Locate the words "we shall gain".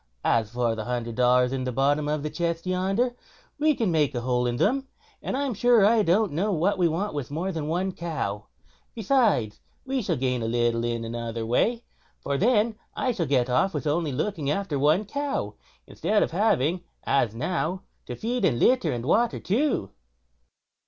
9.85-10.41